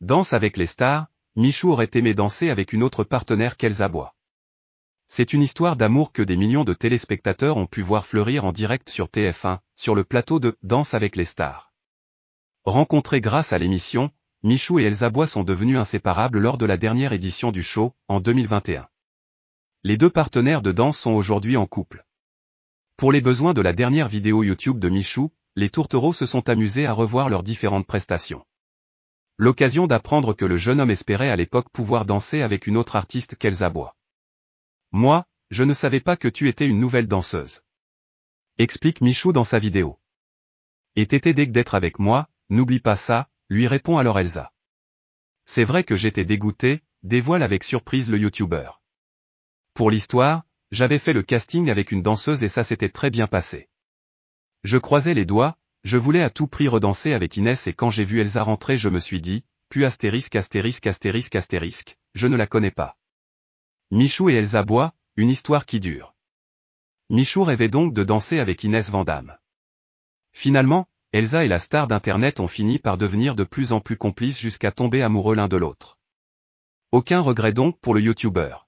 Danse 0.00 0.32
avec 0.32 0.56
les 0.56 0.66
stars, 0.66 1.08
Michou 1.34 1.72
aurait 1.72 1.90
aimé 1.94 2.14
danser 2.14 2.50
avec 2.50 2.72
une 2.72 2.84
autre 2.84 3.02
partenaire 3.02 3.56
qu'Elsa 3.56 3.88
Bois. 3.88 4.14
C'est 5.08 5.32
une 5.32 5.42
histoire 5.42 5.74
d'amour 5.74 6.12
que 6.12 6.22
des 6.22 6.36
millions 6.36 6.64
de 6.64 6.74
téléspectateurs 6.74 7.56
ont 7.56 7.66
pu 7.66 7.82
voir 7.82 8.06
fleurir 8.06 8.44
en 8.44 8.52
direct 8.52 8.90
sur 8.90 9.06
TF1, 9.06 9.58
sur 9.74 9.96
le 9.96 10.04
plateau 10.04 10.38
de 10.38 10.56
Danse 10.62 10.94
avec 10.94 11.16
les 11.16 11.24
stars. 11.24 11.72
Rencontrés 12.64 13.20
grâce 13.20 13.52
à 13.52 13.58
l'émission, 13.58 14.12
Michou 14.44 14.78
et 14.78 14.84
Elsa 14.84 15.10
Bois 15.10 15.26
sont 15.26 15.42
devenus 15.42 15.78
inséparables 15.78 16.38
lors 16.38 16.58
de 16.58 16.66
la 16.66 16.76
dernière 16.76 17.12
édition 17.12 17.50
du 17.50 17.64
show, 17.64 17.92
en 18.06 18.20
2021. 18.20 18.86
Les 19.82 19.96
deux 19.96 20.10
partenaires 20.10 20.62
de 20.62 20.70
danse 20.70 20.98
sont 20.98 21.12
aujourd'hui 21.12 21.56
en 21.56 21.66
couple. 21.66 22.04
Pour 22.96 23.10
les 23.10 23.20
besoins 23.20 23.52
de 23.52 23.62
la 23.62 23.72
dernière 23.72 24.08
vidéo 24.08 24.44
YouTube 24.44 24.78
de 24.78 24.88
Michou, 24.88 25.32
les 25.56 25.70
tourtereaux 25.70 26.12
se 26.12 26.26
sont 26.26 26.48
amusés 26.48 26.86
à 26.86 26.92
revoir 26.92 27.28
leurs 27.28 27.42
différentes 27.42 27.86
prestations. 27.86 28.44
L'occasion 29.40 29.86
d'apprendre 29.86 30.34
que 30.34 30.44
le 30.44 30.56
jeune 30.56 30.80
homme 30.80 30.90
espérait 30.90 31.30
à 31.30 31.36
l'époque 31.36 31.70
pouvoir 31.70 32.04
danser 32.04 32.42
avec 32.42 32.66
une 32.66 32.76
autre 32.76 32.96
artiste 32.96 33.36
qu'Elsa 33.36 33.70
Bois. 33.70 33.96
Moi, 34.90 35.26
je 35.50 35.62
ne 35.62 35.74
savais 35.74 36.00
pas 36.00 36.16
que 36.16 36.26
tu 36.26 36.48
étais 36.48 36.66
une 36.66 36.80
nouvelle 36.80 37.06
danseuse. 37.06 37.62
Explique 38.58 39.00
Michou 39.00 39.32
dans 39.32 39.44
sa 39.44 39.60
vidéo. 39.60 40.00
Et 40.96 41.06
t'étais 41.06 41.34
dès 41.34 41.46
d'être 41.46 41.76
avec 41.76 42.00
moi, 42.00 42.28
n'oublie 42.48 42.80
pas 42.80 42.96
ça, 42.96 43.28
lui 43.48 43.68
répond 43.68 43.96
alors 43.96 44.18
Elsa. 44.18 44.52
C'est 45.46 45.62
vrai 45.62 45.84
que 45.84 45.94
j'étais 45.94 46.24
dégoûté, 46.24 46.82
dévoile 47.04 47.44
avec 47.44 47.62
surprise 47.62 48.10
le 48.10 48.18
youtubeur. 48.18 48.82
Pour 49.72 49.92
l'histoire, 49.92 50.44
j'avais 50.72 50.98
fait 50.98 51.12
le 51.12 51.22
casting 51.22 51.70
avec 51.70 51.92
une 51.92 52.02
danseuse 52.02 52.42
et 52.42 52.48
ça 52.48 52.64
s'était 52.64 52.88
très 52.88 53.10
bien 53.10 53.28
passé. 53.28 53.68
Je 54.64 54.78
croisais 54.78 55.14
les 55.14 55.24
doigts, 55.24 55.56
je 55.88 55.96
voulais 55.96 56.22
à 56.22 56.28
tout 56.28 56.46
prix 56.46 56.68
redanser 56.68 57.14
avec 57.14 57.38
Inès 57.38 57.66
et 57.66 57.72
quand 57.72 57.88
j'ai 57.88 58.04
vu 58.04 58.20
Elsa 58.20 58.42
rentrer 58.42 58.76
je 58.76 58.90
me 58.90 59.00
suis 59.00 59.22
dit, 59.22 59.42
puis 59.70 59.86
astérisque 59.86 60.36
astérisque 60.36 60.86
astérisque 60.86 61.34
astérisque, 61.34 61.96
je 62.14 62.26
ne 62.26 62.36
la 62.36 62.46
connais 62.46 62.70
pas. 62.70 62.98
Michou 63.90 64.28
et 64.28 64.34
Elsa 64.34 64.64
Bois, 64.64 64.92
une 65.16 65.30
histoire 65.30 65.64
qui 65.64 65.80
dure. 65.80 66.14
Michou 67.08 67.42
rêvait 67.42 67.70
donc 67.70 67.94
de 67.94 68.04
danser 68.04 68.38
avec 68.38 68.64
Inès 68.64 68.90
Vandamme. 68.90 69.38
Finalement, 70.32 70.90
Elsa 71.12 71.46
et 71.46 71.48
la 71.48 71.58
star 71.58 71.86
d'Internet 71.86 72.38
ont 72.38 72.48
fini 72.48 72.78
par 72.78 72.98
devenir 72.98 73.34
de 73.34 73.44
plus 73.44 73.72
en 73.72 73.80
plus 73.80 73.96
complices 73.96 74.38
jusqu'à 74.38 74.72
tomber 74.72 75.00
amoureux 75.00 75.36
l'un 75.36 75.48
de 75.48 75.56
l'autre. 75.56 75.96
Aucun 76.92 77.20
regret 77.20 77.54
donc 77.54 77.80
pour 77.80 77.94
le 77.94 78.02
youtubeur. 78.02 78.67